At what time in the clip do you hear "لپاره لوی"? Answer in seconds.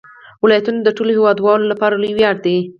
1.71-2.13